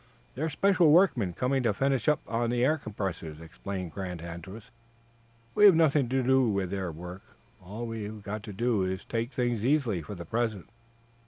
[0.33, 4.71] "They're special workmen, coming to finish up on the air compressors," explained Grant Andrews.
[5.53, 7.21] "We have nothing to do with their work.
[7.63, 10.67] All we've got to do is to take things easily for the present."